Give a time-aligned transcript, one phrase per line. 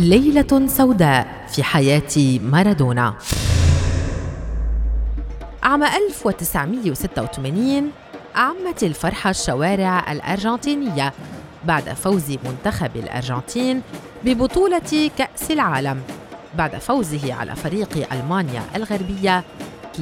[0.00, 3.14] ليلة سوداء في حياة مارادونا.
[5.62, 7.90] عام 1986
[8.34, 11.12] عمت الفرحة الشوارع الأرجنتينية
[11.64, 13.82] بعد فوز منتخب الأرجنتين
[14.24, 16.02] ببطولة كأس العالم
[16.54, 19.44] بعد فوزه على فريق ألمانيا الغربية
[19.96, 20.00] 3-2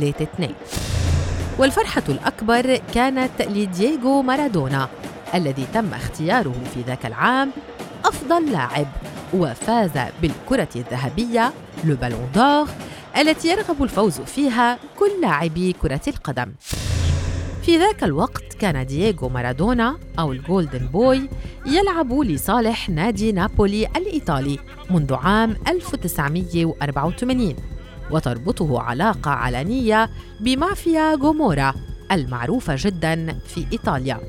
[1.58, 4.88] والفرحة الأكبر كانت لدييغو مارادونا
[5.34, 7.50] الذي تم اختياره في ذاك العام
[8.04, 8.86] أفضل لاعب.
[9.34, 9.90] وفاز
[10.22, 11.52] بالكرة الذهبية
[11.84, 12.68] le Ballon d'Or
[13.18, 16.52] التي يرغب الفوز فيها كل لاعبي كرة القدم.
[17.62, 21.28] في ذاك الوقت كان دييغو مارادونا أو ال Golden Boy
[21.66, 24.58] يلعب لصالح نادي نابولي الإيطالي
[24.90, 27.56] منذ عام 1984
[28.10, 30.10] وتربطه علاقة علنية
[30.40, 31.74] بمافيا غومورا
[32.12, 34.20] المعروفة جدا في إيطاليا.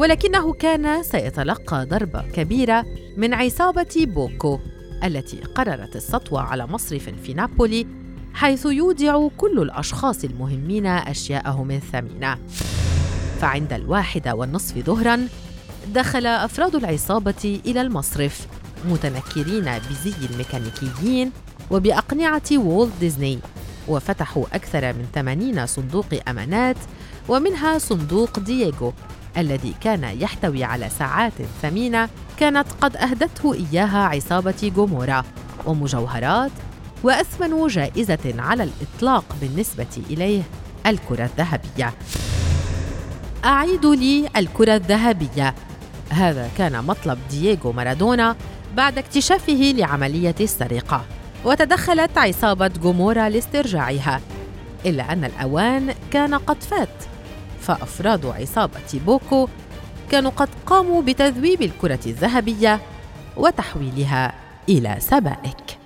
[0.00, 4.58] ولكنه كان سيتلقى ضربة كبيرة من عصابة بوكو
[5.04, 7.86] التي قررت السطو على مصرف في نابولي
[8.34, 12.38] حيث يودع كل الأشخاص المهمين أشياءهم الثمينة.
[13.40, 15.28] فعند الواحدة والنصف ظهراً
[15.94, 18.46] دخل أفراد العصابة إلى المصرف
[18.90, 21.32] متنكرين بزي الميكانيكيين
[21.70, 23.38] وبأقنعة وولت ديزني
[23.88, 26.76] وفتحوا أكثر من 80 صندوق أمانات
[27.28, 28.92] ومنها صندوق دييغو.
[29.36, 35.24] الذي كان يحتوي على ساعات ثمينة كانت قد أهدته إياها عصابة غومورا
[35.66, 36.50] ومجوهرات
[37.02, 40.42] وأثمن جائزة على الإطلاق بالنسبة إليه
[40.86, 41.94] الكرة الذهبية.
[43.44, 45.54] أعيد لي الكرة الذهبية.
[46.10, 48.36] هذا كان مطلب دييغو مارادونا
[48.76, 51.04] بعد اكتشافه لعملية السرقة
[51.44, 54.20] وتدخلت عصابة غومورا لاسترجاعها
[54.86, 56.88] إلا أن الأوان كان قد فات.
[57.60, 59.48] فأفراد عصابة بوكو
[60.10, 62.80] كانوا قد قاموا بتذويب الكرة الذهبية
[63.36, 64.34] وتحويلها
[64.68, 65.78] إلى سبائك.